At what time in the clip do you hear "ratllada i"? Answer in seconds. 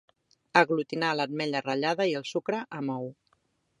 1.67-2.17